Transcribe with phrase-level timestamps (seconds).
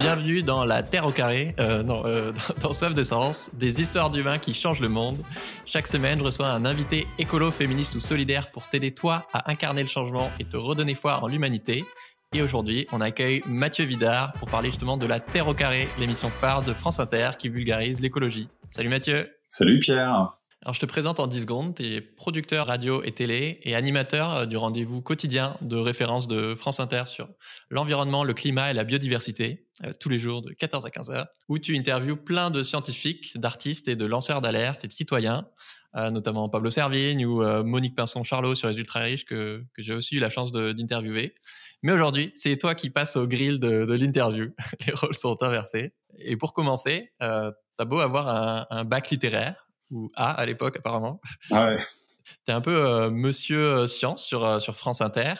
[0.00, 4.38] Bienvenue dans La Terre au carré, euh, non, euh, dans Soif d'essence, des histoires d'humains
[4.38, 5.18] qui changent le monde.
[5.66, 9.82] Chaque semaine, je reçois un invité écolo, féministe ou solidaire pour t'aider toi à incarner
[9.82, 11.84] le changement et te redonner foi en l'humanité.
[12.32, 16.30] Et aujourd'hui, on accueille Mathieu Vidard pour parler justement de La Terre au carré, l'émission
[16.30, 18.48] phare de France Inter qui vulgarise l'écologie.
[18.70, 19.28] Salut Mathieu.
[19.48, 20.39] Salut Pierre.
[20.62, 21.74] Alors, je te présente en 10 secondes.
[21.74, 26.54] Tu es producteur radio et télé et animateur euh, du rendez-vous quotidien de référence de
[26.54, 27.30] France Inter sur
[27.70, 31.28] l'environnement, le climat et la biodiversité, euh, tous les jours de 14 à 15 heures,
[31.48, 35.48] où tu interviews plein de scientifiques, d'artistes et de lanceurs d'alerte et de citoyens,
[35.96, 40.16] euh, notamment Pablo Servigne ou Monique Pinson-Charlot sur les Ultra Riches que, que j'ai aussi
[40.16, 41.34] eu la chance d'interviewer.
[41.82, 44.50] Mais aujourd'hui, c'est toi qui passes au grill de, l'interview.
[44.86, 45.94] les rôles sont inversés.
[46.18, 51.20] Et pour commencer, euh, t'as beau avoir un bac littéraire, ou A à l'époque apparemment.
[51.50, 51.78] Ah ouais.
[52.44, 55.34] Tu es un peu euh, monsieur euh, science sur, euh, sur France Inter.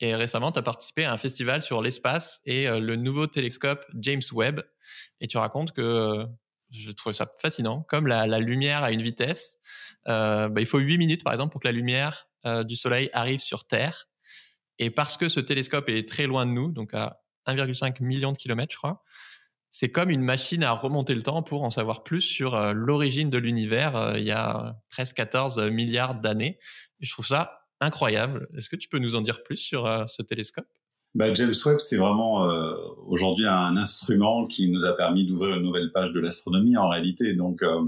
[0.00, 4.20] Et récemment, tu as participé à un festival sur l'espace et le nouveau télescope James
[4.30, 4.60] Webb.
[5.22, 6.26] Et tu racontes que
[6.70, 7.80] je trouve ça fascinant.
[7.88, 9.58] Comme la, la lumière à une vitesse,
[10.04, 13.66] bah, il faut 8 minutes par exemple pour que la lumière du Soleil arrive sur
[13.66, 14.06] Terre.
[14.78, 18.36] Et parce que ce télescope est très loin de nous, donc à 1,5 million de
[18.36, 19.02] kilomètres, je crois,
[19.78, 23.28] c'est comme une machine à remonter le temps pour en savoir plus sur euh, l'origine
[23.28, 26.58] de l'univers euh, il y a 13-14 milliards d'années.
[27.00, 28.48] Je trouve ça incroyable.
[28.56, 30.64] Est-ce que tu peux nous en dire plus sur euh, ce télescope?
[31.14, 32.46] Bah, James Webb, c'est vraiment
[33.06, 37.34] aujourd'hui un instrument qui nous a permis d'ouvrir une nouvelle page de l'astronomie en réalité.
[37.34, 37.82] Donc, euh,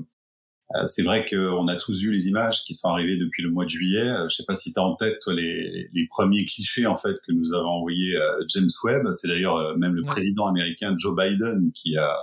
[0.85, 3.71] c'est vrai qu'on a tous vu les images qui sont arrivées depuis le mois de
[3.71, 4.03] juillet.
[4.03, 6.97] Euh, je ne sais pas si tu as en tête les, les, premiers clichés en
[6.97, 9.09] fait que nous avons envoyés euh, James Webb.
[9.15, 12.15] C'est d'ailleurs même le président américain Joe Biden qui a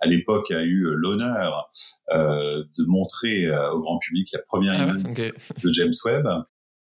[0.00, 1.70] à l'époque a eu l'honneur
[2.10, 5.32] euh, de montrer au grand public la première ah image
[5.64, 6.28] de James Webb.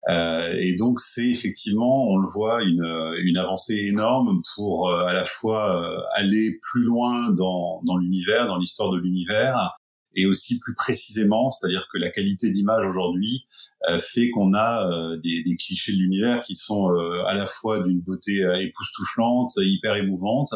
[0.09, 2.85] Euh, et donc c'est effectivement, on le voit, une,
[3.23, 8.98] une avancée énorme pour à la fois aller plus loin dans l'univers, dans l'histoire de
[8.98, 9.79] l'univers,
[10.14, 13.46] et aussi plus précisément, c'est-à-dire que la qualité d'image aujourd'hui
[13.89, 17.46] euh, fait qu'on a euh, des, des, clichés de l'univers qui sont euh, à la
[17.46, 20.55] fois d'une beauté époustouflante, hyper émouvante,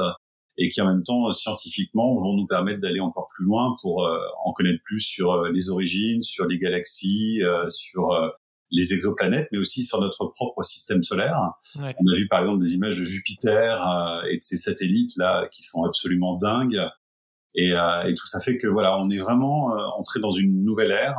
[0.58, 4.08] et qui en même temps scientifiquement vont nous permettre d'aller encore plus loin pour
[4.42, 8.08] en connaître plus sur les origines, sur les galaxies, sur
[8.70, 11.36] les exoplanètes, mais aussi sur notre propre système solaire.
[11.74, 15.62] On a vu par exemple des images de Jupiter et de ses satellites là qui
[15.62, 16.80] sont absolument dingues.
[17.56, 20.62] Et, euh, et, tout ça fait que voilà, on est vraiment euh, entré dans une
[20.62, 21.16] nouvelle ère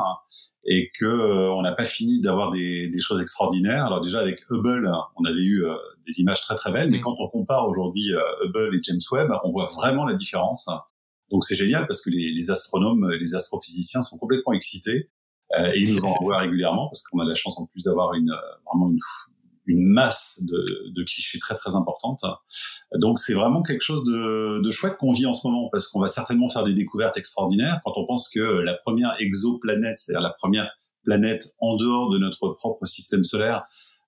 [0.66, 3.86] et que euh, on n'a pas fini d'avoir des, des, choses extraordinaires.
[3.86, 5.66] Alors déjà avec Hubble, on avait eu
[6.06, 7.02] des images très très belles, mais mm.
[7.02, 8.12] quand on compare aujourd'hui
[8.44, 10.70] Hubble et James Webb, on voit vraiment la différence.
[11.32, 15.10] Donc c'est génial parce que les, les, astronomes, les astrophysiciens sont complètement excités
[15.58, 18.32] et ils nous en envoient régulièrement parce qu'on a la chance en plus d'avoir une
[18.66, 19.00] vraiment une,
[19.68, 22.22] une masse de, de, clichés très très importante.
[22.96, 26.00] Donc c'est vraiment quelque chose de, de chouette qu'on vit en ce moment parce qu'on
[26.00, 30.34] va certainement faire des découvertes extraordinaires quand on pense que la première exoplanète, c'est-à-dire la
[30.38, 30.72] première
[31.04, 33.64] planète en dehors de notre propre système solaire,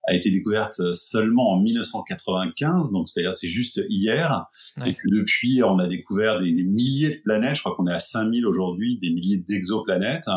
[0.08, 4.46] a été découverte seulement en 1995, donc c'est-à-dire c'est juste hier,
[4.86, 7.94] et que depuis on a découvert des, des milliers de planètes, je crois qu'on est
[7.94, 10.30] à 5000 aujourd'hui, des milliers d'exoplanètes,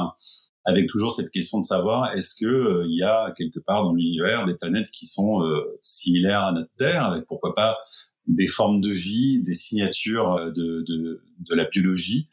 [0.65, 4.47] avec toujours cette question de savoir est-ce que euh, y a quelque part dans l'univers
[4.47, 7.78] des planètes qui sont euh, similaires à notre Terre, et pourquoi pas
[8.27, 12.28] des formes de vie, des signatures euh, de, de, de la biologie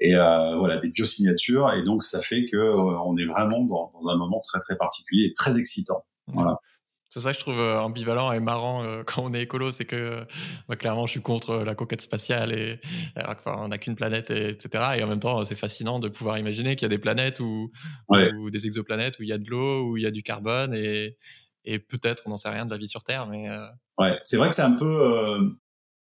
[0.00, 4.08] et euh, voilà des biosignatures et donc ça fait que on est vraiment dans, dans,
[4.08, 6.04] un moment très très particulier et très excitant.
[6.28, 6.60] Voilà.
[7.10, 9.84] C'est ça que je trouve euh, ambivalent et marrant euh, quand on est écolo, c'est
[9.84, 10.26] que
[10.68, 12.80] moi, clairement, je suis contre la conquête spatiale et
[13.16, 14.84] alors on n'a qu'une planète, et, etc.
[14.98, 17.70] Et en même temps, c'est fascinant de pouvoir imaginer qu'il y a des planètes ou,
[18.10, 21.16] des exoplanètes où il y a de l'eau, où il y a du carbone et,
[21.64, 23.26] et peut-être on n'en sait rien de la vie sur Terre.
[23.26, 23.66] Mais euh,
[23.98, 25.56] ouais, c'est vrai que c'est un peu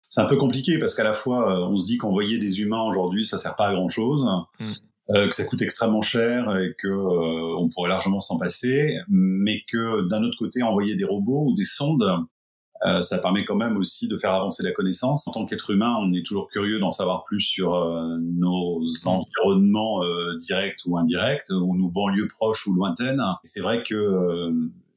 [0.09, 3.27] c'est un peu compliqué parce qu'à la fois on se dit qu'envoyer des humains aujourd'hui,
[3.27, 4.25] ça sert pas à grand chose.
[4.59, 4.73] Mmh.
[5.11, 9.63] Euh, que ça coûte extrêmement cher et que euh, on pourrait largement s'en passer, mais
[9.71, 12.09] que d'un autre côté, envoyer des robots ou des sondes,
[12.87, 15.29] euh, ça permet quand même aussi de faire avancer la connaissance.
[15.29, 17.71] En tant qu'être humain, on est toujours curieux d'en savoir plus sur
[18.19, 20.01] nos environnements
[20.39, 23.23] directs ou indirects, ou nos banlieues proches ou lointaines.
[23.45, 24.51] C'est vrai que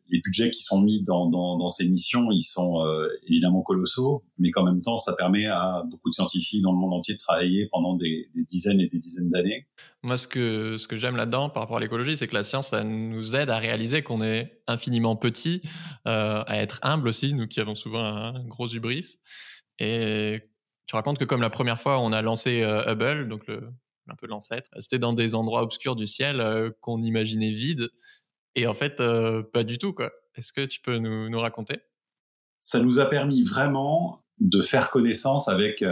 [0.10, 4.64] les budgets qui sont mis dans, ces missions, ils sont euh, évidemment colossaux, mais qu'en
[4.64, 7.96] même temps, ça permet à beaucoup de scientifiques dans le monde entier de travailler pendant
[7.96, 9.68] des, dizaines et des dizaines d'années.
[10.04, 13.36] Moi, ce que, j'aime là-dedans par rapport à l'écologie, c'est que la science, ça nous
[13.36, 15.62] aide à réaliser qu'on est infiniment petit,
[16.08, 19.18] euh, à être humble aussi, nous qui avons souvent un gros hubris.
[19.80, 20.42] Et
[20.88, 24.28] tu racontes que comme la première fois, on a lancé euh, Hubble, donc un peu
[24.28, 27.90] l'ancêtre, c'était dans des endroits obscurs du ciel qu'on imaginait vides
[28.58, 30.12] et en fait, euh, pas du tout, quoi.
[30.36, 31.80] Est-ce que tu peux nous, nous raconter?
[32.60, 35.84] Ça nous a permis vraiment de faire connaissance avec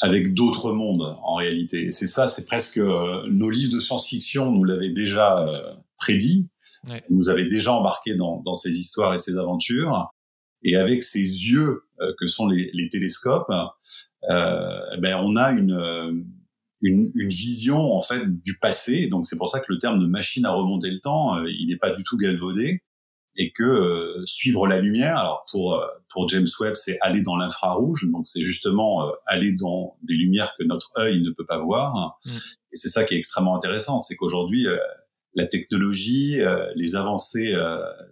[0.00, 1.92] avec d'autres mondes en réalité.
[1.92, 5.46] C'est ça, c'est presque nos livres de science-fiction nous l'avaient déjà
[5.96, 6.48] prédit,
[7.10, 10.10] nous avaient déjà embarqué dans, dans ces histoires et ces aventures.
[10.62, 11.84] Et avec ces yeux
[12.18, 13.52] que sont les, les télescopes,
[14.30, 16.24] euh, ben on a une
[16.84, 19.08] une, une, vision en fait du passé.
[19.08, 21.68] Donc c'est pour ça que le terme de machine à remonter le temps, euh, il
[21.68, 22.82] n'est pas du tout galvaudé
[23.36, 25.16] et que euh, suivre la lumière.
[25.16, 29.96] Alors pour euh, pour James Webb, c'est aller dans l'infrarouge, donc c'est justement aller dans
[30.02, 32.18] des lumières que notre œil ne peut pas voir.
[32.24, 32.30] Mm.
[32.30, 34.66] Et c'est ça qui est extrêmement intéressant, c'est qu'aujourd'hui
[35.36, 36.38] la technologie,
[36.76, 37.52] les avancées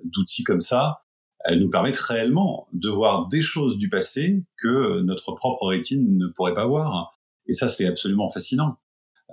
[0.05, 1.03] d'outils comme ça,
[1.45, 6.27] elles nous permettent réellement de voir des choses du passé que notre propre rétine ne
[6.29, 7.13] pourrait pas voir.
[7.47, 8.79] Et ça, c'est absolument fascinant.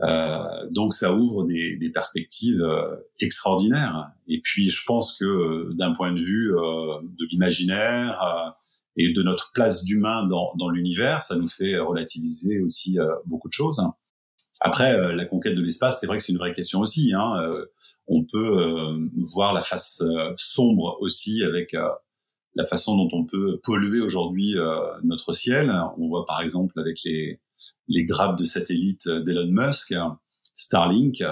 [0.03, 4.11] Euh, donc ça ouvre des, des perspectives euh, extraordinaires.
[4.27, 8.49] Et puis je pense que euh, d'un point de vue euh, de l'imaginaire euh,
[8.95, 13.53] et de notre place d'humain dans, dans l'univers, ça nous fait relativiser aussi beaucoup de
[13.53, 13.81] choses.
[14.59, 17.13] Après, la conquête de l'espace, c'est vrai que c'est une vraie question aussi.
[17.13, 17.33] Hein.
[18.07, 18.99] on peut
[19.33, 20.03] voir la face
[20.35, 21.77] sombre aussi avec
[22.55, 24.55] la façon dont on peut polluer aujourd'hui
[25.03, 25.71] notre ciel.
[25.97, 27.39] On voit par exemple avec les
[27.87, 29.93] les grappes de satellites d'Elon Musk,
[30.53, 31.23] Starlink.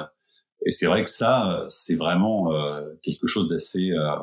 [0.65, 4.15] Et c'est vrai que ça, c'est vraiment euh, quelque chose d'assez euh,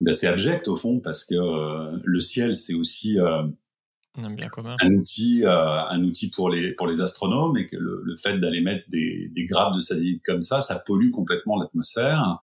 [0.00, 6.30] d'assez abject au fond, parce que euh, le ciel, c'est aussi un outil, un outil
[6.30, 9.80] pour les pour les astronomes, et que le, fait d'aller mettre des, des grappes de
[9.80, 12.38] satellites comme ça, ça pollue complètement l'atmosphère.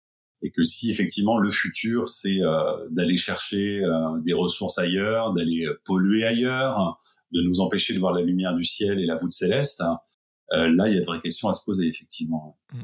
[0.42, 2.40] Et que si effectivement le futur, c'est
[2.92, 3.82] d'aller chercher
[4.24, 7.00] des ressources ailleurs, d'aller polluer ailleurs,
[7.36, 10.00] de nous empêcher de voir la lumière du ciel et la voûte céleste, hein,
[10.54, 12.58] euh, là, il y a de vraies questions à se poser, effectivement.
[12.74, 12.82] Mm.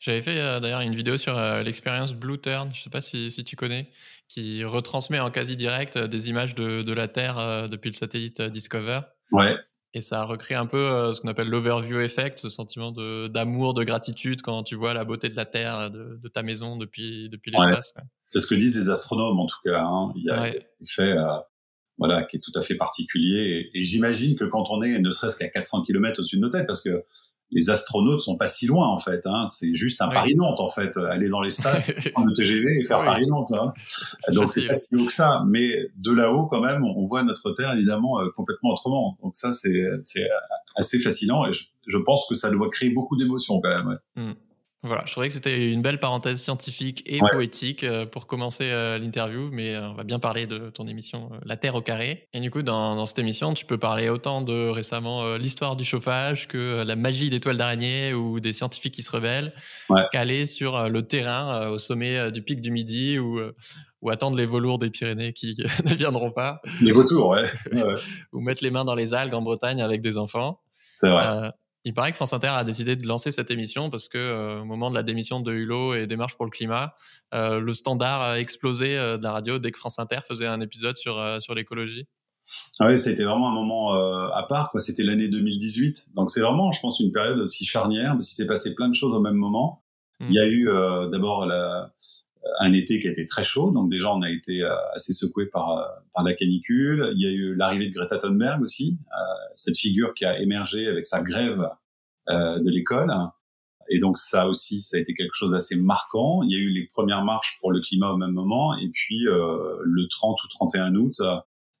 [0.00, 3.02] J'avais fait euh, d'ailleurs une vidéo sur euh, l'expérience Blue Turn, je ne sais pas
[3.02, 3.90] si, tu connais,
[4.28, 9.00] qui retransmet en quasi direct des images de, la Terre depuis le satellite Discover.
[9.32, 9.56] Ouais.
[9.96, 12.90] Et ça recrée un peu ce qu'on appelle l'overview effect, ce sentiment
[13.28, 17.28] d'amour, de, gratitude quand tu vois la beauté de la Terre, de, ta maison depuis,
[17.28, 17.94] depuis l'espace.
[18.26, 19.82] C'est ce que disent les astronomes en tout cas.
[19.82, 20.12] Hein.
[20.16, 20.58] Il y a ouais.
[20.84, 21.14] fait
[21.98, 23.70] voilà, qui est tout à fait particulier.
[23.74, 26.66] Et, j'imagine que quand on est ne serait-ce qu'à 400 km au-dessus de nos têtes,
[26.66, 27.04] parce que
[27.50, 29.26] les astronautes sont pas si loin en fait.
[29.26, 29.46] Hein.
[29.46, 33.52] C'est juste un Paris-Nantes en fait, aller dans l'espace, prendre le TGV et faire Paris-Nantes.
[33.52, 33.72] Hein.
[34.32, 37.52] Donc c'est pas si haut que ça, mais de là-haut quand même, on voit notre
[37.52, 39.18] Terre évidemment euh, complètement autrement.
[39.22, 39.86] Donc ça c'est
[40.76, 43.98] assez fascinant et je, pense que ça doit créer beaucoup d'émotions quand même.
[44.16, 44.32] Hmm.
[44.86, 48.98] Voilà, je trouvais que c'était une belle parenthèse scientifique et poétique euh, pour commencer euh,
[48.98, 52.28] l'interview, mais euh, on va bien parler de ton émission La Terre au carré.
[52.34, 56.48] Et du coup, dans, cette émission, tu peux parler autant de récemment l'histoire du chauffage
[56.48, 59.54] que la magie des toiles d'araignée ou des scientifiques qui se rebellent,
[60.12, 63.40] qu'aller sur le terrain au sommet du pic du Midi ou,
[64.02, 65.56] ou attendre les velours des Pyrénées qui
[65.86, 66.60] ne viendront pas.
[66.82, 67.48] Les vautours, ouais.
[68.32, 70.60] ou mettre les mains dans les algues en Bretagne avec des enfants.
[70.90, 71.50] C'est vrai.
[71.84, 74.64] Il paraît que France Inter a décidé de lancer cette émission parce que euh, au
[74.64, 76.94] moment de la démission de Hulot et des marches pour le climat,
[77.34, 80.60] euh, le standard a explosé euh, de la radio dès que France Inter faisait un
[80.60, 82.06] épisode sur sur l'écologie.
[82.78, 84.70] Ah oui, c'était vraiment un moment à part.
[84.70, 84.80] Quoi.
[84.80, 88.46] C'était l'année 2018, donc c'est vraiment, je pense, une période aussi charnière parce qu'il s'est
[88.46, 89.82] passé plein de choses au même moment.
[90.20, 90.26] Mmh.
[90.28, 90.68] Il y a eu
[91.10, 91.46] d'abord
[92.60, 94.62] un été qui a été très chaud, donc déjà on a été
[94.94, 97.12] assez secoué par, par la canicule.
[97.16, 98.98] Il y a eu l'arrivée de Greta Thunberg aussi,
[99.54, 101.66] cette figure qui a émergé avec sa grève
[102.30, 103.12] euh, de l'école.
[103.90, 106.42] Et donc ça aussi, ça a été quelque chose d'assez marquant.
[106.42, 109.28] Il y a eu les premières marches pour le climat au même moment, et puis
[109.28, 111.20] euh, le 30 ou 31 août,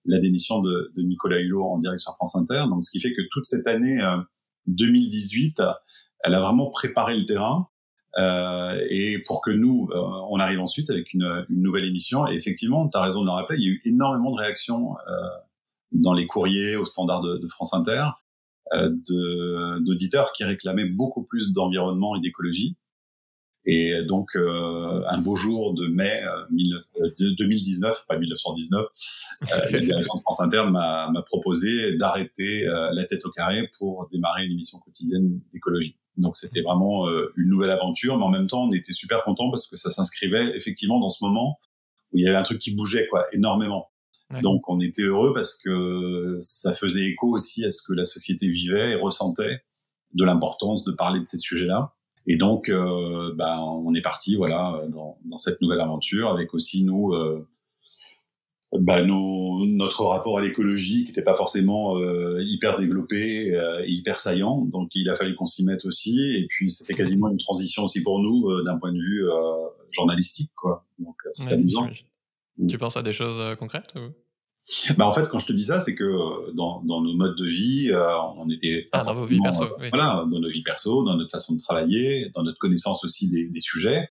[0.04, 2.64] la démission de, de, Nicolas Hulot en direct sur France Inter.
[2.68, 3.98] Donc ce qui fait que toute cette année
[4.66, 5.72] 2018, euh,
[6.22, 7.68] elle a vraiment préparé le terrain.
[8.18, 9.98] Euh, et pour que nous, euh,
[10.30, 12.26] on arrive ensuite avec une, une nouvelle émission.
[12.28, 14.94] Et effectivement, tu as raison de le rappeler, il y a eu énormément de réactions
[15.92, 18.04] dans les courriers au standard de, de France Inter.
[18.72, 22.76] Euh, d'auditeurs qui réclamaient beaucoup plus d'environnement et d'écologie.
[23.66, 26.22] Et donc, euh, un beau jour de mai
[27.18, 28.86] 2019, euh, pas 1919,
[29.40, 34.52] la direction de France Inter m'a proposé d'arrêter la tête au carré pour démarrer une
[34.52, 35.96] émission quotidienne d'écologie.
[36.16, 39.66] Donc, c'était vraiment une nouvelle aventure, mais en même temps, on était super contents parce
[39.66, 41.58] que ça s'inscrivait effectivement dans ce moment
[42.12, 43.90] où il y avait un truc qui bougeait quoi, énormément.
[44.42, 48.48] Donc on était heureux parce que ça faisait écho aussi à ce que la société
[48.48, 49.62] vivait et ressentait
[50.14, 51.94] de l'importance de parler de ces sujets-là.
[52.26, 56.84] Et donc, euh, bah, on est parti, voilà, dans, dans, cette nouvelle aventure avec aussi
[56.84, 57.46] nous, euh,
[58.80, 64.18] bah, nos, notre rapport à l'écologie qui n'était pas forcément euh, hyper développé euh, hyper
[64.18, 64.62] saillant.
[64.62, 66.18] Donc, il a fallu qu'on s'y mette aussi.
[66.18, 69.24] Et puis, c'était quasiment une transition aussi pour nous euh, d'un point de vue
[69.92, 70.86] journalistique, quoi.
[70.98, 71.88] Donc, c'était amusant.
[72.68, 74.12] Tu penses à des choses concrètes ou?
[74.96, 77.36] Bah en fait, quand je te dis ça, c'est que euh, dans, dans, nos modes
[77.36, 79.88] de vie, euh, on était ah, dans vos vies perso, oui.
[79.90, 83.46] voilà, dans nos vies perso, dans notre façon de travailler, dans notre connaissance aussi des,
[83.46, 84.08] des sujets.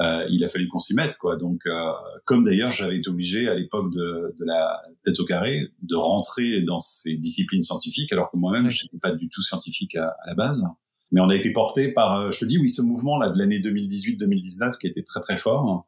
[0.00, 1.36] Euh, il a fallu qu'on s'y mette, quoi.
[1.36, 1.92] Donc, euh,
[2.24, 6.62] comme d'ailleurs, j'avais été obligé à l'époque de, de, la tête au carré de rentrer
[6.62, 10.26] dans ces disciplines scientifiques, alors que moi-même, je n'étais pas du tout scientifique à, à,
[10.26, 10.64] la base.
[11.12, 13.60] Mais on a été porté par, je te dis, oui, ce mouvement là de l'année
[13.60, 15.86] 2018-2019 qui était très très fort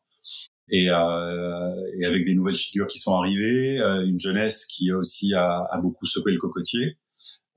[0.70, 5.34] et, euh, et, avec des nouvelles figures qui sont arrivées, euh, une jeunesse qui aussi
[5.34, 6.98] a, a beaucoup secoué le cocotier,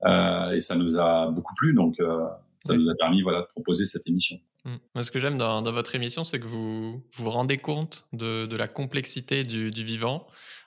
[0.04, 2.26] euh, et ça nous a beaucoup plu, donc euh,
[2.58, 4.36] ça nous a permis voilà de proposer cette émission.
[4.64, 5.02] Mmh.
[5.02, 8.56] Ce que j'aime dans, dans, votre émission, c'est que vous vous rendez compte de, de
[8.56, 10.26] la complexité du, du vivant.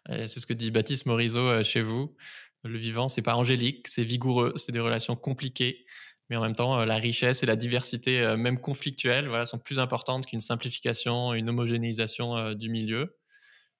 [0.10, 2.14] C'est ce que dit Baptiste Morisot chez vous.
[2.64, 5.86] Le vivant, c'est pas angélique, c'est vigoureux, c'est des relations compliquées
[6.34, 9.60] mais en même temps, euh, la richesse et la diversité, euh, même conflictuelle, voilà, sont
[9.60, 13.20] plus importantes qu'une simplification, une homogénéisation euh, du milieu.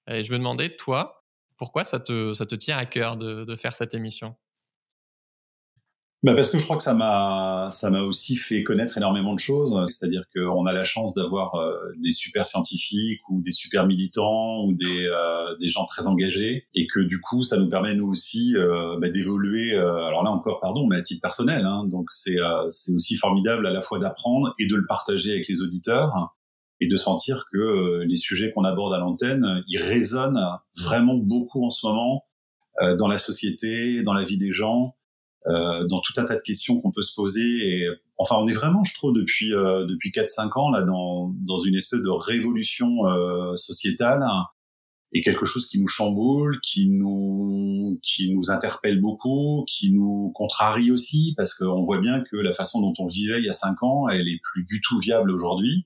[0.08, 1.26] Et je me demandais, toi,
[1.58, 4.36] pourquoi ça te, tient à cœur de faire cette émission?
[6.24, 9.40] Bah parce que je crois que ça m'a ça m'a aussi fait connaître énormément de
[9.40, 9.78] choses.
[9.88, 14.74] C'est-à-dire qu'on a la chance d'avoir euh, des super scientifiques ou des super militants ou
[14.74, 18.56] des euh, des gens très engagés et que du coup ça nous permet nous aussi
[18.56, 19.74] euh, bah, d'évoluer.
[19.74, 21.66] Euh, alors là encore pardon, mais à titre personnel.
[21.66, 22.38] Hein, donc c'est
[22.70, 26.34] c'est aussi formidable à la fois d'apprendre et de le partager avec les auditeurs
[26.80, 30.42] et de sentir que les sujets qu'on aborde à l'antenne, ils résonnent
[30.86, 32.24] vraiment beaucoup en ce moment
[32.98, 34.96] dans la société, dans la vie des gens
[35.48, 37.42] euh, dans tout un tas de questions qu'on peut se poser.
[37.42, 41.34] Et enfin, on est vraiment, je trouve, depuis euh, depuis quatre cinq ans là dans
[41.48, 44.22] dans une espèce de révolution euh, sociétale
[45.16, 50.92] et quelque chose qui nous chamboule, qui nous qui nous interpelle beaucoup, qui nous contrarie
[50.92, 53.84] aussi parce qu'on voit bien que la façon dont on vivait il y a cinq
[53.84, 55.86] ans, elle est plus du tout viable aujourd'hui.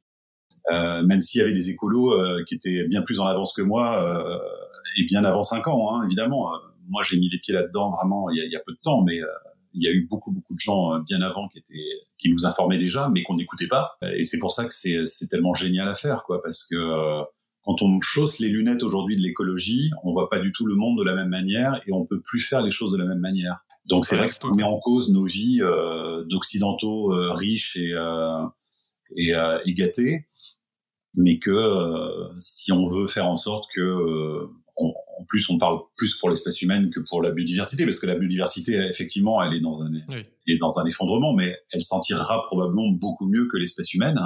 [0.72, 3.62] Euh, même s'il y avait des écolos euh, qui étaient bien plus en avance que
[3.62, 4.38] moi euh,
[4.98, 6.52] et bien avant cinq ans, hein, évidemment.
[6.90, 8.80] Moi, j'ai mis les pieds là-dedans vraiment il y, a, il y a peu de
[8.82, 9.20] temps, mais
[9.74, 12.46] il y a eu beaucoup beaucoup de gens euh, bien avant qui étaient qui nous
[12.46, 13.98] informaient déjà, mais qu'on n'écoutait pas.
[14.16, 17.24] Et c'est pour ça que c'est c'est tellement génial à faire, quoi, parce que euh,
[17.68, 20.98] quand on chausse les lunettes aujourd'hui de l'écologie, on voit pas du tout le monde
[20.98, 23.66] de la même manière et on peut plus faire les choses de la même manière.
[23.88, 27.94] Donc c'est vrai que ça met en cause nos vies euh, d'occidentaux euh, riches et,
[27.94, 28.46] euh,
[29.16, 29.34] et,
[29.66, 30.28] et, gâtés,
[31.16, 34.48] mais que si on veut faire en sorte que
[34.78, 38.06] on, en plus, on parle plus pour l'espèce humaine que pour la biodiversité, parce que
[38.06, 42.44] la biodiversité, effectivement, elle est dans un, est dans un effondrement, mais elle s'en tirera
[42.46, 44.20] probablement beaucoup mieux que l'espèce humaine.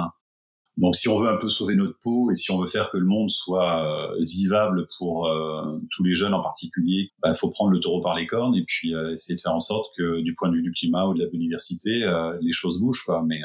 [0.78, 2.96] Donc, si on veut un peu sauver notre peau et si on veut faire que
[2.96, 7.50] le monde soit euh, vivable pour euh, tous les jeunes en particulier, il bah, faut
[7.50, 10.22] prendre le taureau par les cornes et puis euh, essayer de faire en sorte que,
[10.22, 12.06] du point de vue du climat ou de la biodiversité,
[12.40, 13.04] les choses bougent.
[13.04, 13.22] Quoi.
[13.26, 13.40] Mais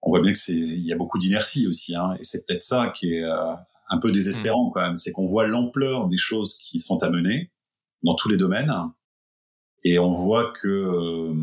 [0.00, 2.62] on voit bien que c'est, il y a beaucoup d'inertie aussi, hein, et c'est peut-être
[2.62, 3.24] ça qui est
[3.88, 4.72] un peu désespérant mm.
[4.74, 7.50] quand même, c'est qu'on voit l'ampleur des choses qui sont à mener
[8.02, 8.72] dans tous les domaines,
[9.84, 11.34] et on voit que euh,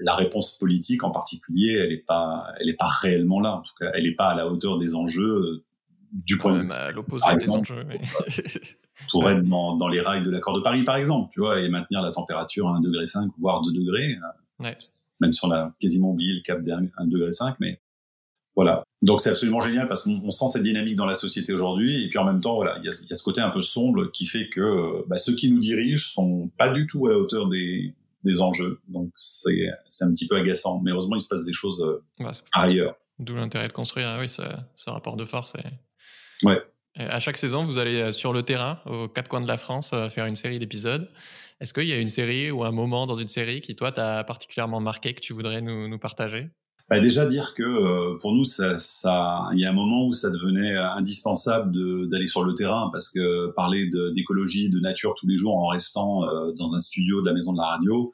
[0.00, 3.56] la réponse politique en particulier, elle n'est pas, elle est pas réellement là.
[3.56, 5.64] En tout cas, elle n'est pas à la hauteur des enjeux euh,
[6.12, 6.70] du point de vue.
[6.70, 7.84] à l'opposé des enjeux.
[7.86, 8.00] Mais...
[9.10, 11.68] pour être dans, dans, les rails de l'accord de Paris, par exemple, tu vois, et
[11.68, 13.04] maintenir la température à 1,5 degré,
[13.38, 14.16] voire 2 degrés.
[14.16, 14.78] Euh, ouais.
[15.20, 17.80] Même si on a quasiment oublié le cap de 1,5 degré, mais
[18.58, 18.82] voilà.
[19.02, 22.18] Donc c'est absolument génial parce qu'on sent cette dynamique dans la société aujourd'hui et puis
[22.18, 24.26] en même temps voilà il y a, y a, ce côté un peu sombre qui
[24.26, 27.94] fait que bah, ceux qui nous dirigent sont pas du tout à la hauteur des,
[28.24, 31.80] des enjeux donc c'est un petit peu agaçant mais heureusement il se passe des choses
[31.80, 32.96] euh, bah, ailleurs.
[33.20, 34.42] D'où l'intérêt de construire hein, oui ce,
[34.74, 35.54] ce, rapport de force.
[35.54, 36.44] Et...
[36.44, 36.60] Ouais.
[36.96, 39.56] Et à chaque saison vous allez euh, sur le terrain aux quatre coins de la
[39.56, 41.08] France euh, faire une série d'épisodes.
[41.60, 44.24] Est-ce qu'il y a une série ou un moment dans une série qui toi t'a
[44.24, 46.50] particulièrement marqué que tu voudrais nous, nous partager?
[46.88, 50.14] Bah déjà dire que euh, pour nous, ça, ça, il y a un moment où
[50.14, 51.76] ça devenait indispensable
[52.08, 56.24] d'aller sur le terrain parce que parler d'écologie, de, nature tous les jours en restant
[56.24, 58.10] euh, dans un studio de la maison de la radio,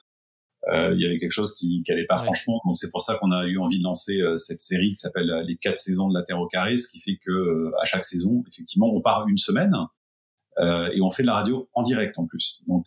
[0.72, 2.60] euh, il y avait quelque chose qui n'allait pas franchement.
[2.64, 5.56] Donc c'est pour ça qu'on a eu envie de lancer cette série qui s'appelle les
[5.56, 8.92] quatre saisons de la Terre au carré, ce qui fait que à chaque saison, effectivement,
[8.92, 9.72] on part une semaine.
[10.58, 12.62] et on fait de la radio en direct en plus.
[12.66, 12.86] Donc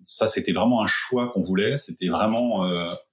[0.00, 1.76] ça, c'était vraiment un choix qu'on voulait.
[1.76, 2.64] C'était vraiment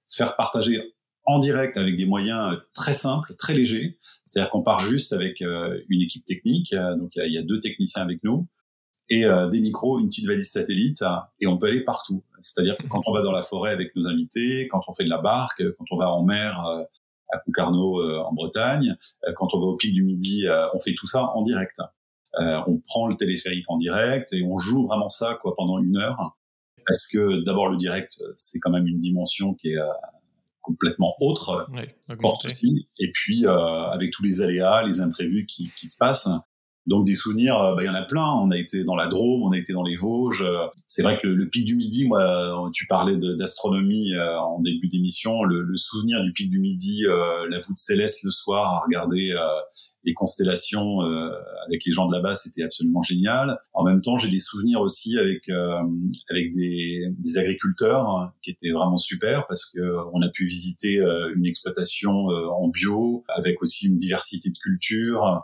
[0.08, 0.80] faire partager
[1.28, 3.98] en direct avec des moyens euh, très simples, très légers.
[4.24, 7.60] C'est-à-dire qu'on part juste avec euh, une équipe technique, euh, donc il y, a deux
[7.60, 8.48] techniciens avec nous,
[9.10, 11.02] et des micros, une petite valise satellite,
[11.40, 12.22] et on peut aller partout.
[12.40, 15.08] C'est-à-dire que quand on va dans la forêt avec nos invités, quand on fait de
[15.08, 16.62] la barque, quand on va en mer
[17.32, 18.98] à Concarneau en Bretagne,
[19.36, 20.44] quand on va au pic du Midi,
[20.74, 21.78] on fait tout ça en direct.
[22.34, 26.36] on prend le téléphérique en direct et on joue vraiment ça quoi pendant une heure
[26.86, 29.78] parce que d'abord le direct c'est quand même une dimension qui est
[30.68, 31.84] complètement autre, oui,
[32.44, 32.88] aussi.
[32.98, 36.28] Et puis, euh, avec tous les aléas, les imprévus qui, qui se passent,
[36.88, 38.26] Donc des souvenirs, euh, bah, il y en a plein.
[38.42, 40.44] On a été dans la Drôme, on a été dans les Vosges.
[40.86, 45.44] C'est vrai que le, pic du Midi, moi, tu parlais d'astronomie euh, en début d'émission.
[45.44, 49.34] Le, le, souvenir du pic du Midi, euh, la voûte céleste le soir, à regarder
[50.08, 51.30] les constellations euh,
[51.66, 53.58] avec les gens de là-bas, c'était absolument génial.
[53.74, 55.82] En même temps, j'ai des souvenirs aussi avec euh,
[56.30, 59.80] avec des, agriculteurs hein, qui étaient vraiment super parce que
[60.12, 65.42] on a pu visiter euh, une exploitation en bio avec aussi une diversité de cultures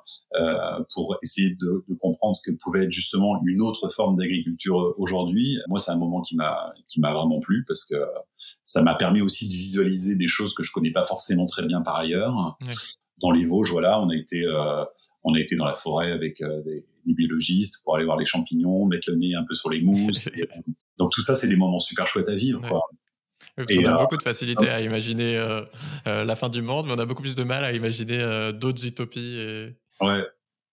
[0.95, 5.59] pour essayer de, de, comprendre ce que pouvait être justement une autre forme d'agriculture aujourd'hui.
[5.69, 7.97] Moi, c'est un moment qui m'a qui m'a vraiment plu parce que
[8.63, 11.83] ça m'a permis aussi de visualiser des choses que je connais pas forcément très bien
[11.83, 12.57] par ailleurs
[13.21, 14.85] dans les Vosges, voilà, on a été, euh,
[15.23, 18.87] on a été dans la forêt avec euh, des, biologistes pour aller voir les champignons,
[18.87, 20.31] mettre le nez un peu sur les mousses.
[20.99, 22.61] donc tout ça, c'est des moments super chouettes à vivre.
[22.67, 22.81] Quoi.
[23.59, 25.37] on a euh, beaucoup de facilité à imaginer
[26.07, 29.39] la fin du monde, mais on a beaucoup plus de mal à imaginer d'autres utopies.
[29.39, 29.77] Et...
[30.01, 30.25] Ouais.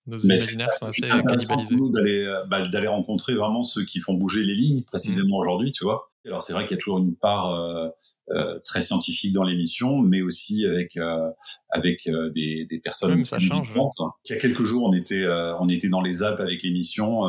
[0.08, 1.56] Nos imaginaires sont assez cannibalisés.
[1.94, 5.42] d'aller bah, d'aller rencontrer vraiment ceux qui font bouger les lignes, précisément mmh.
[5.42, 6.12] aujourd'hui, tu vois.
[6.26, 7.92] Alors c'est vrai qu'il y a toujours une part
[8.34, 11.30] euh, très scientifique dans l'émission, mais aussi avec euh,
[11.70, 13.16] avec euh, des, des personnes.
[13.16, 13.74] Oui, ça change.
[13.76, 15.26] Il y a quelques jours, on était
[15.60, 17.24] on était dans les Alpes avec l'émission.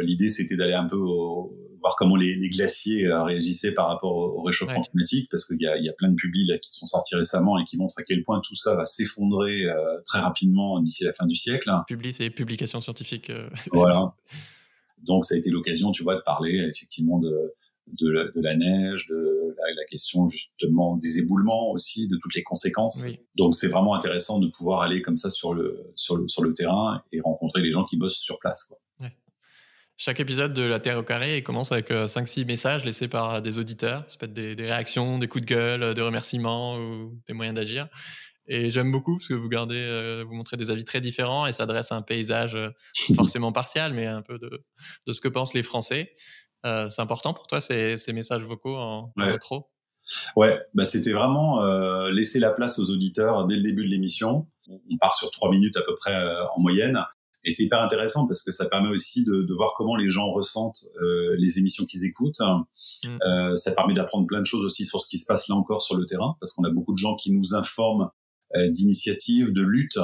[0.00, 0.98] L'idée, c'était d'aller un peu
[1.86, 5.78] voir comment les, les, glaciers réagissaient par rapport au, réchauffement climatique, parce qu'il y a,
[5.78, 8.22] y a plein de publics là, qui sont sortis récemment et qui montrent à quel
[8.24, 9.64] point tout ça va s'effondrer
[10.04, 11.70] très rapidement d'ici la fin du siècle.
[11.86, 13.32] Publi, c'est publications scientifiques.
[13.72, 14.14] voilà.
[15.02, 17.54] Donc ça a été l'occasion, tu vois, de parler effectivement de
[18.00, 22.34] de la, de la neige, de la, la, question justement des éboulements aussi, de toutes
[22.34, 23.06] les conséquences.
[23.36, 26.52] Donc c'est vraiment intéressant de pouvoir aller comme ça sur le, sur le, sur le
[26.52, 28.64] terrain et rencontrer les gens qui bossent sur place.
[28.64, 28.78] Quoi.
[29.98, 33.58] Chaque épisode de La Terre au carré commence avec 5-6 euh, messages laissés par des
[33.58, 34.04] auditeurs.
[34.08, 37.54] Ça peut être des, des, réactions, des coups de gueule, des remerciements ou des moyens
[37.54, 37.88] d'agir.
[38.48, 41.52] Et j'aime beaucoup parce que vous gardez, euh, vous montrez des avis très différents et
[41.52, 42.70] ça dresse un paysage euh,
[43.16, 44.64] forcément partial, mais un peu de,
[45.06, 46.12] de ce que pensent les Français.
[46.64, 49.36] Euh, c'est important pour toi ces, ces messages vocaux en, ouais.
[50.36, 54.46] Ouais, bah c'était vraiment euh, laisser la place aux auditeurs dès le début de l'émission.
[54.68, 57.04] On part sur trois minutes à peu près euh, en moyenne.
[57.46, 60.30] Et c'est hyper intéressant parce que ça permet aussi de, de voir comment les gens
[60.32, 62.40] ressentent euh, les émissions qu'ils écoutent.
[62.40, 63.18] Mmh.
[63.24, 65.80] Euh, ça permet d'apprendre plein de choses aussi sur ce qui se passe là encore
[65.80, 68.10] sur le terrain parce qu'on a beaucoup de gens qui nous informent
[68.68, 69.98] d'initiatives, de luttes.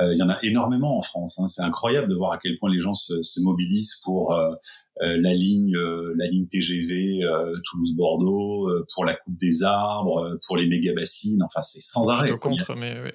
[0.00, 1.38] Euh, il y en a énormément en France.
[1.38, 1.46] Hein.
[1.46, 4.54] C'est incroyable de voir à quel point les gens se, se mobilisent pour euh,
[5.00, 5.76] la ligne,
[6.16, 7.20] la ligne TGV
[7.64, 11.42] Toulouse-Bordeaux, pour la coupe des arbres, pour les méga bassines.
[11.42, 12.28] Enfin, c'est sans arrêt.
[12.38, 13.12] Contre, mais ouais.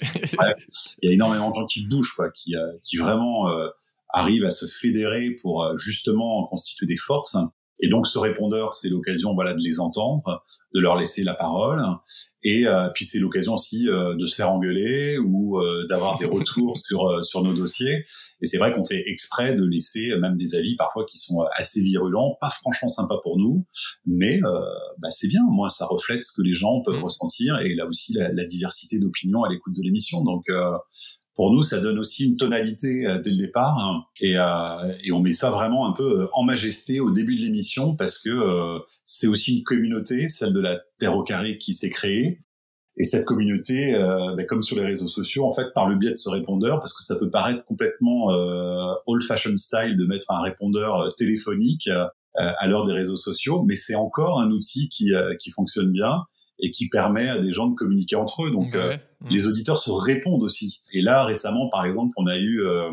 [1.01, 3.49] il y a énormément de gens qui bougent, quoi, qui, qui vraiment
[4.13, 7.35] arrivent à se fédérer pour justement constituer des forces.
[7.83, 10.41] Et donc ce répondeur, c'est l'occasion voilà de les entendre,
[10.73, 11.83] de leur laisser la parole,
[12.41, 16.25] et euh, puis c'est l'occasion aussi euh, de se faire engueuler ou euh, d'avoir des
[16.25, 18.05] retours sur euh, sur nos dossiers.
[18.41, 21.81] Et c'est vrai qu'on fait exprès de laisser même des avis parfois qui sont assez
[21.81, 23.65] virulents, pas franchement sympas pour nous,
[24.05, 24.39] mais
[24.99, 25.41] bah, c'est bien.
[25.49, 27.03] Moi, ça reflète ce que les gens peuvent mmh.
[27.03, 30.23] ressentir et là aussi la, la diversité d'opinions à l'écoute de l'émission.
[30.23, 30.45] Donc
[31.35, 33.77] pour nous, ça donne aussi une tonalité euh, dès le départ.
[33.79, 34.03] Hein.
[34.19, 37.41] et, euh, et, on met ça vraiment un peu euh, en majesté au début de
[37.41, 41.73] l'émission parce que euh, c'est aussi une communauté, celle de la Terre au carré, qui
[41.73, 42.39] s'est créée.
[42.95, 46.11] Et cette communauté, euh, ben, comme sur les réseaux sociaux, en fait, par le biais
[46.11, 48.27] de ce répondeur, parce que ça peut paraître complètement
[49.07, 51.89] old-fashioned style de mettre un répondeur téléphonique
[52.35, 56.23] à l'heure des réseaux sociaux, mais c'est encore un outil qui, qui fonctionne bien
[56.59, 58.51] et qui permet à des gens de communiquer entre eux.
[58.51, 58.97] Donc, euh,
[59.29, 60.81] les auditeurs se répondent aussi.
[60.91, 62.91] Et là, récemment, par exemple, on a eu euh,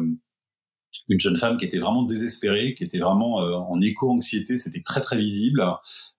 [1.08, 4.56] une jeune femme qui était vraiment désespérée, qui était vraiment euh, en éco-anxiété.
[4.56, 5.64] C'était très, très visible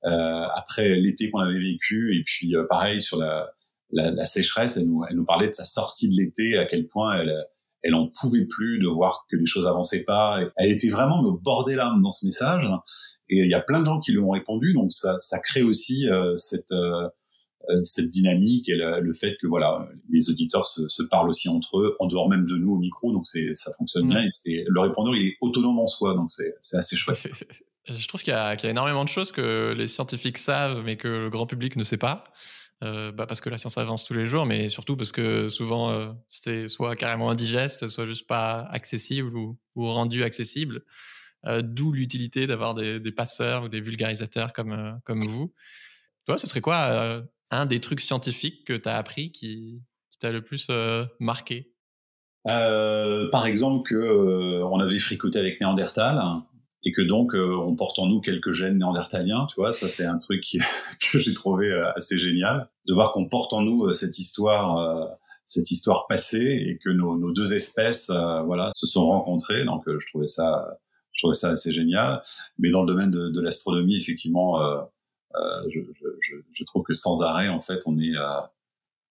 [0.04, 2.17] après l'été qu'on avait vécu.
[2.17, 3.51] Et puis, pareil, sur la,
[3.91, 6.88] la, la, sécheresse, elle nous, elle nous parlait de sa sortie de l'été, à quel
[6.88, 7.36] point elle
[7.84, 10.39] elle en pouvait plus de voir que les choses avançaient pas.
[10.58, 12.69] Elle était vraiment au bord des larmes dans ce message.
[13.27, 15.63] Et il y a plein de gens qui lui ont répondu, donc ça, ça crée
[15.63, 17.10] aussi cette euh,
[17.84, 21.95] cette dynamique et le, fait que voilà les auditeurs se, se, parlent aussi entre eux
[22.00, 23.12] en dehors même de nous au micro.
[23.12, 24.24] Donc c'est ça fonctionne bien.
[24.24, 26.15] Et c'est le répondeur il est autonome en soi.
[26.15, 27.28] Donc c'est assez chouette.
[27.88, 31.08] Je trouve qu'il y, y, a énormément de choses que les scientifiques savent mais que
[31.08, 32.26] le grand public ne sait pas.
[32.84, 35.91] Euh, bah parce que la science avance tous les jours mais surtout parce que souvent
[35.91, 40.84] euh, c'est soit carrément indigeste soit juste pas accessible ou, ou rendu accessible.
[41.45, 45.54] Euh, d'où l'utilité d'avoir des, des, passeurs ou des vulgarisateurs comme euh, comme vous.
[46.26, 49.84] Toi ce serait quoi un des trucs scientifiques que tu as appris qui,
[50.20, 51.74] t'a le plus euh, marqué?
[52.48, 56.20] Euh, Par exemple, que euh, on avait fricoté avec Néandertal
[56.84, 60.06] et que donc euh, on porte en nous quelques gènes néandertaliens, tu vois, ça c'est
[60.06, 60.44] un truc
[61.12, 66.08] que j'ai trouvé assez génial, de voir qu'on porte en nous cette histoire cette histoire
[66.08, 69.66] passée et que nos, deux espèces, voilà, se sont rencontrées.
[69.66, 70.78] Donc, je trouvais ça,
[71.12, 72.24] je trouvais ça assez génial.
[72.58, 74.62] Mais dans le domaine de l'astronomie, effectivement,
[75.70, 75.80] je,
[76.22, 78.13] je, je, trouve que sans arrêt, en fait, on est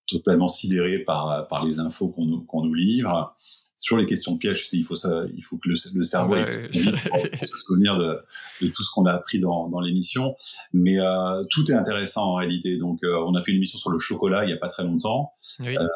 [0.08, 3.34] totalement sidéré par, par les infos qu'on nous, qu'on nous livre
[3.80, 4.68] c'est toujours les questions pièges.
[4.72, 8.18] Il faut ça, il faut que le, cerveau se souvenir de,
[8.60, 10.36] de, tout ce qu'on a appris dans, dans l'émission.
[10.74, 12.76] Mais euh, tout est intéressant en réalité.
[12.76, 14.84] Donc, euh, on a fait une émission sur le chocolat il n'y a pas très
[14.84, 15.88] longtemps, euh,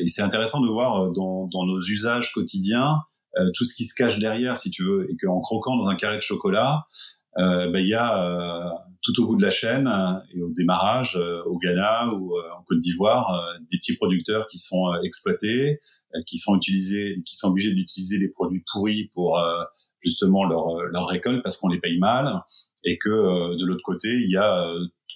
[0.00, 2.98] et c'est intéressant de voir euh, dans, dans nos usages quotidiens
[3.38, 5.96] euh, tout ce qui se cache derrière, si tu veux, et qu'en croquant dans un
[5.96, 6.86] carré de chocolat,
[7.38, 8.70] euh, ben, il y a euh,
[9.02, 9.90] tout au bout de la chaîne
[10.34, 13.36] et au démarrage, euh, au Ghana ou en Côte d'Ivoire,
[13.70, 15.80] des petits producteurs qui sont exploités,
[16.26, 19.40] qui sont utilisés, qui sont obligés d'utiliser des produits pourris pour
[20.00, 22.42] justement leur, leur récolte parce qu'on les paye mal,
[22.84, 24.66] et que de l'autre côté, il y a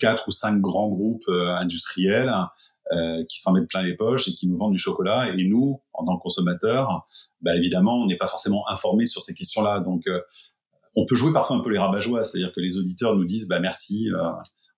[0.01, 2.33] quatre ou cinq grands groupes industriels
[2.93, 5.35] euh, qui s'en mettent plein les poches et qui nous vendent du chocolat.
[5.37, 7.05] Et nous, en tant que consommateurs,
[7.41, 9.81] bah, évidemment, on n'est pas forcément informés sur ces questions-là.
[9.81, 10.05] Donc,
[10.97, 13.61] on peut jouer parfois un peu les rabat-joie, c'est-à-dire que les auditeurs nous disent bah
[13.61, 14.31] merci, euh,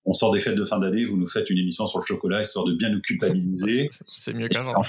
[0.04, 2.42] on sort des fêtes de fin d'année, vous nous faites une émission sur le chocolat
[2.42, 3.88] histoire de bien nous culpabiliser.
[4.06, 4.82] c'est mieux qu'avant.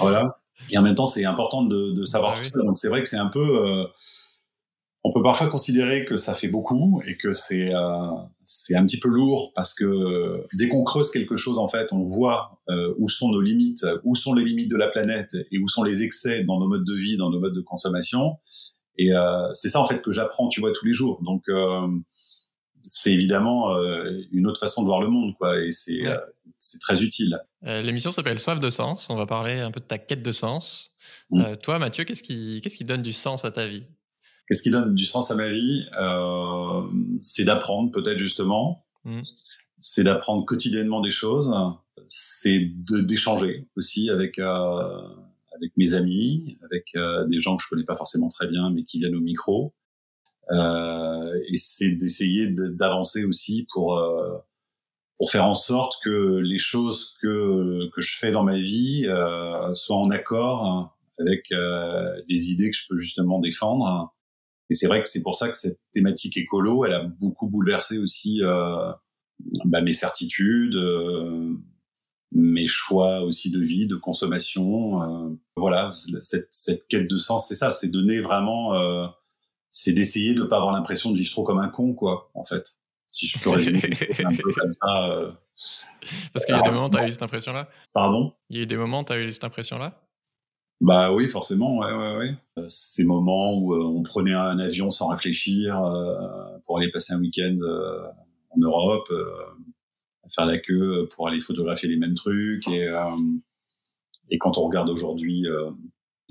[0.00, 0.38] voilà.
[0.70, 2.58] Et en même temps, c'est important de, savoir ah tout ça.
[2.58, 3.84] Donc c'est vrai que c'est un peu, euh,
[5.04, 8.06] on peut parfois considérer que ça fait beaucoup et que c'est euh,
[8.42, 12.02] c'est un petit peu lourd parce que dès qu'on creuse quelque chose, en fait, on
[12.02, 12.60] voit
[12.98, 16.02] où sont nos limites, où sont les limites de la planète et où sont les
[16.02, 18.38] excès dans nos modes de vie, dans nos modes de consommation.
[19.02, 21.20] Et euh, c'est ça en fait que j'apprends, tu vois, tous les jours.
[21.22, 21.88] Donc euh,
[22.82, 25.60] c'est évidemment euh, une autre façon de voir le monde, quoi.
[25.60, 26.02] Et c'est
[26.58, 27.40] c'est très utile.
[27.62, 29.10] L'émission s'appelle Soif de sens.
[29.10, 30.92] On va parler un peu de ta quête de sens.
[31.30, 31.56] Mm.
[31.62, 33.84] toi, Mathieu, qu'est-ce qui qu'est-ce qui donne du sens à ta vie?
[34.48, 35.84] Qu'est-ce qui donne du sens à ma vie?
[37.18, 38.86] C'est d'apprendre, peut-être justement.
[39.04, 39.22] Mm.
[39.78, 41.52] C'est d'apprendre quotidiennement des choses.
[42.06, 44.38] C'est d'échanger aussi avec
[45.62, 48.82] avec mes amis, avec euh, des gens que je connais pas forcément très bien, mais
[48.82, 49.74] qui viennent au micro.
[50.50, 54.38] Euh, et c'est d'essayer d'avancer aussi pour euh,
[55.18, 59.72] pour faire en sorte que les choses que que je fais dans ma vie euh,
[59.74, 64.12] soient en accord avec euh, des idées que je peux justement défendre.
[64.68, 67.98] Et c'est vrai que c'est pour ça que cette thématique écolo, elle a beaucoup bouleversé
[67.98, 68.40] aussi
[69.66, 70.76] bah, mes certitudes,
[72.34, 75.02] mes choix aussi de vie, de consommation.
[75.02, 75.90] Euh, voilà,
[76.20, 79.06] cette, cette, quête de sens, c'est ça, c'est donner vraiment, euh,
[79.70, 82.44] c'est d'essayer de ne pas avoir l'impression de vivre trop comme un con, quoi, en
[82.44, 82.78] fait.
[83.06, 83.78] Si je peux résumer
[84.24, 85.10] un peu comme ça.
[85.10, 85.32] Euh,
[86.32, 87.68] Parce qu'il y a des moments tu as eu cette impression-là?
[87.92, 88.32] Pardon?
[88.48, 90.00] Il y a eu des moments tu as eu cette impression-là?
[90.80, 92.64] Bah oui, forcément, ouais, ouais, ouais.
[92.66, 95.80] Ces moments où on prenait un avion sans réfléchir
[96.64, 97.56] pour aller passer un week-end
[98.50, 99.08] en Europe,
[100.34, 102.66] faire la queue pour aller photographier les mêmes trucs.
[102.68, 103.16] Et, euh,
[104.30, 105.70] et quand on regarde aujourd'hui euh,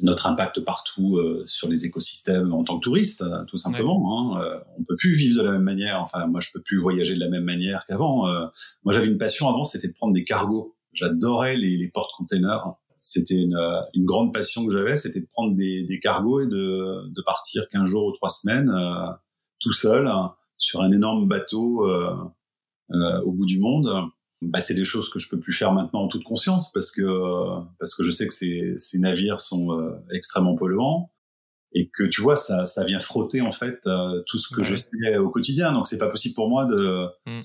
[0.02, 4.34] notre impact partout euh, sur les écosystèmes en tant que touriste, tout simplement.
[4.36, 6.00] Hein, on peut plus vivre de la même manière.
[6.02, 8.28] Enfin, moi, je peux plus voyager de la même manière qu'avant.
[8.84, 10.76] moi, j'avais une passion avant, c'était de prendre des cargos.
[10.94, 12.74] J'adorais les, les porte-containers.
[12.96, 13.58] C'était une,
[13.94, 17.68] une, grande passion que j'avais, c'était de prendre des, des, cargos et de, de partir
[17.72, 18.72] 15 jours ou 3 semaines
[19.62, 22.16] tout seul hein, sur un énorme bateau euh,
[23.26, 26.08] au bout du monde, bah, c'est des choses que je peux plus faire maintenant en
[26.08, 27.04] toute conscience parce que
[27.80, 31.12] parce que je sais que ces, ces navires sont euh, extrêmement polluants
[31.74, 34.76] et que tu vois ça ça vient frotter en fait euh, tout ce que je
[34.76, 35.74] sais au quotidien.
[35.74, 37.42] Donc c'est pas possible pour moi de, mm.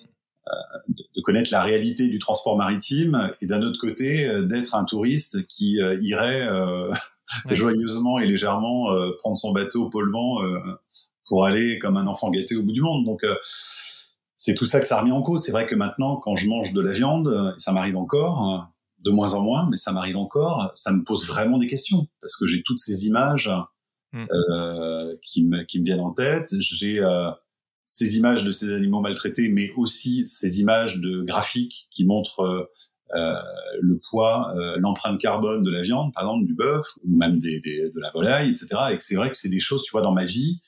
[0.89, 5.79] de, connaître la réalité du transport maritime et d'un autre côté d'être un touriste qui
[6.01, 6.49] irait
[7.51, 8.87] joyeusement et légèrement
[9.19, 10.39] prendre son bateau polluant
[11.29, 13.05] pour aller comme un enfant gâté au bout du monde.
[13.05, 13.23] Donc
[14.37, 15.43] c'est tout ça que ça a remis en cause.
[15.43, 18.71] C'est vrai que maintenant, quand je mange de la viande, ça m'arrive encore,
[19.07, 22.37] de moins en moins, mais ça m'arrive encore, ça me pose vraiment des questions parce
[22.37, 23.51] que j'ai toutes ces images
[24.13, 24.25] hmm.
[24.31, 26.49] euh, qui, me, qui me viennent en tête.
[26.59, 27.31] J'ai euh,
[27.85, 32.69] ces images de ces animaux maltraités, mais aussi ces images de graphiques qui montrent
[33.15, 33.35] euh,
[33.81, 37.61] le poids, euh, l'empreinte carbone de la viande, par exemple du bœuf ou même des,
[37.61, 38.67] des, de la volaille, etc.
[38.93, 40.61] Et c'est vrai que c'est des choses, tu vois, dans ma vie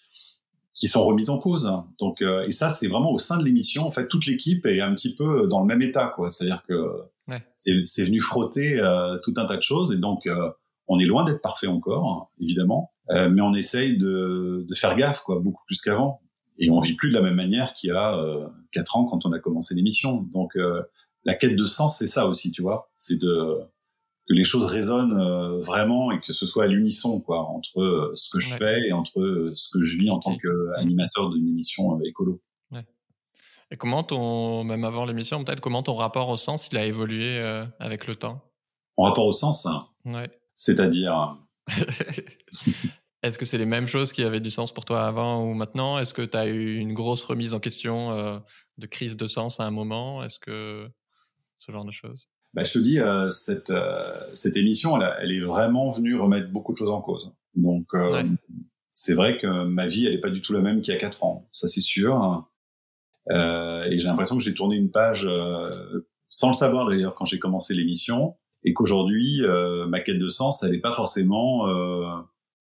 [0.79, 1.71] qui sont remises en cause.
[1.99, 3.85] Donc, euh, et ça, c'est vraiment au sein de l'émission.
[3.85, 6.31] En fait, toute l'équipe est un petit peu dans le même état, quoi.
[6.31, 7.43] C'est-à-dire que ouais.
[7.55, 10.51] c'est venu frotter euh, tout un tas de choses, et donc euh,
[10.87, 15.21] on est loin d'être parfait encore, évidemment, euh, mais on essaye de, de, faire gaffe,
[15.21, 16.21] quoi, beaucoup plus qu'avant.
[16.61, 19.33] Et on vit plus de la même manière qu'il y a quatre ans quand on
[19.33, 20.23] a commencé l'émission.
[20.33, 20.59] Donc,
[21.25, 22.91] la quête de sens, c'est ça aussi, tu vois.
[22.97, 23.61] C'est de
[24.29, 28.11] que les choses résonnent euh, vraiment et que ce soit à l'unisson quoi entre euh,
[28.15, 31.49] ce que je fais et entre euh, ce que je vis en tant qu'animateur d'une
[31.49, 32.43] émission écolo.
[32.71, 32.85] Ouais.
[33.71, 37.39] Et comment ton, même avant l'émission, peut-être comment ton rapport au sens il a évolué
[37.81, 38.43] avec le temps?
[38.97, 39.87] En rapport au sens, hein.
[40.05, 40.31] ouais.
[40.55, 41.39] c'est-à-dire.
[43.23, 45.99] Est-ce que c'est les mêmes choses qui avaient du sens pour toi avant ou maintenant?
[45.99, 48.41] Est-ce que tu as eu une grosse remise en question
[48.79, 50.23] de crise de sens à un moment?
[50.23, 50.89] Est-ce que
[51.59, 52.29] ce genre de choses?
[52.55, 56.51] Bah, Je te dis, euh, cette, euh, cette émission, elle, elle, est vraiment venue remettre
[56.51, 57.33] beaucoup de choses en cause.
[57.55, 58.25] Donc, ouais.
[58.91, 61.01] c'est vrai que ma vie, elle n'est pas du tout la même qu'il y a
[61.01, 62.47] 4 ans, ça c'est sûr.
[63.31, 65.29] et j'ai l'impression que j'ai tourné une page
[66.29, 69.43] sans le savoir d'ailleurs quand j'ai commencé l'émission, et qu'aujourd'hui,
[69.89, 71.67] ma quête de sens, elle n'est pas forcément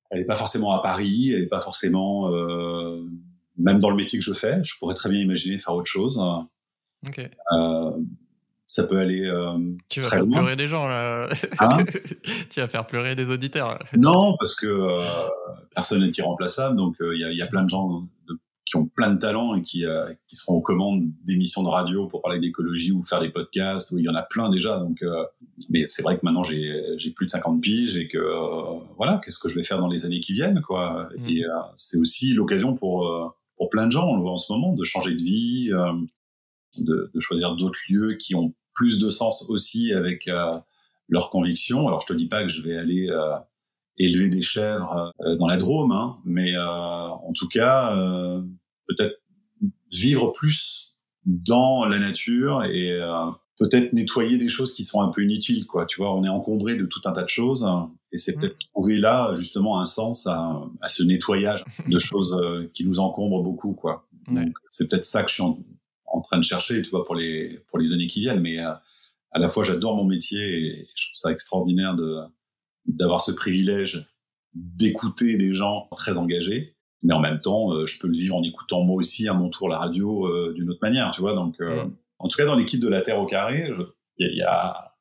[0.09, 3.03] elle n'est pas forcément à Paris, elle n'est pas forcément euh,
[3.57, 4.63] même dans le métier que je fais.
[4.63, 6.19] Je pourrais très bien imaginer faire autre chose.
[7.07, 7.29] Okay.
[8.67, 9.57] Euh, ça peut aller euh,
[9.89, 10.37] tu vas très faire loin.
[10.39, 11.29] pleurer des gens là.
[11.59, 11.77] Hein
[12.49, 13.79] tu vas faire pleurer des auditeurs.
[13.95, 14.99] non, parce que euh,
[15.73, 16.75] personne n'est irremplaçable.
[16.75, 19.55] Donc il y, a, y, a plein de gens de, qui ont plein de talents
[19.55, 23.21] et qui, euh, qui seront aux commandes d'émissions de radio pour parler d'écologie ou faire
[23.21, 23.93] des podcasts.
[23.97, 24.77] Il y en a plein déjà.
[24.79, 25.23] Donc, euh,
[25.69, 29.21] mais c'est vrai que maintenant j'ai j'ai plus de 50 piges et que euh, voilà,
[29.23, 31.09] qu'est-ce que je vais faire dans les années qui viennent, quoi.
[31.17, 31.29] Mm.
[31.29, 31.43] Et
[31.75, 33.09] c'est aussi l'occasion pour
[33.55, 35.69] pour plein de gens, on le voit en ce moment, de changer de vie,
[36.77, 40.29] de, de choisir d'autres lieux qui ont plus de sens aussi avec
[41.09, 41.87] leurs convictions.
[41.87, 43.09] Alors je te dis pas que je vais aller
[43.97, 48.41] élever des chèvres euh, dans la Drôme, hein, mais euh, en tout cas, euh,
[48.87, 49.21] peut-être
[49.91, 52.99] vivre plus dans la nature et
[53.59, 55.85] peut-être nettoyer des choses qui sont un peu inutiles, quoi.
[55.85, 58.57] Tu vois, on est encombré de tout un tas de choses hein, et c'est peut-être
[58.73, 62.37] trouver là justement un sens à, à ce nettoyage de choses
[62.73, 64.07] qui nous encombrent beaucoup, quoi.
[64.29, 64.45] Ouais.
[64.69, 65.57] C'est peut-être ça que je suis en,
[66.17, 68.41] en, train de chercher, tu vois, pour les pour les années qui viennent.
[68.41, 68.81] Mais à
[69.35, 72.19] la fois, j'adore mon métier et je trouve ça extraordinaire de
[72.85, 74.05] d'avoir ce privilège
[74.53, 78.43] d'écouter des gens très engagés, mais en même temps, euh, je peux le vivre en
[78.43, 81.33] écoutant moi aussi à mon tour la radio euh, d'une autre manière, tu vois.
[81.35, 81.95] Donc, euh, Mm.
[82.19, 83.69] en tout cas, dans l'équipe de la Terre au carré,
[84.17, 84.95] il y, y, a,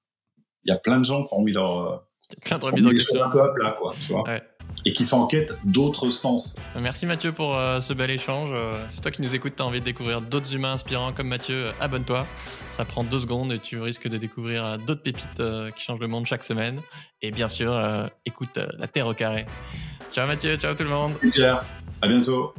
[0.64, 2.06] il y a plein de gens qui ont mis leur
[2.44, 3.22] plein de remises mis en question.
[3.22, 4.42] un peu à plat, quoi, tu vois, Ouais.
[4.84, 6.56] Et qui sont en quête d'autres sens.
[6.78, 8.50] Merci Mathieu pour euh, ce bel échange.
[8.52, 11.28] Euh, si toi qui nous écoutes, tu as envie de découvrir d'autres humains inspirants comme
[11.28, 12.26] Mathieu, euh, abonne-toi.
[12.70, 15.42] Ça prend deux secondes et tu risques de découvrir d'autres pépites
[15.74, 16.78] qui changent le monde chaque semaine.
[17.22, 17.74] Et bien sûr,
[18.26, 19.46] écoute La Terre au carré.
[20.12, 21.14] Ciao Mathieu, ciao tout le monde.
[21.32, 21.64] Clair.
[22.02, 22.52] À bientôt.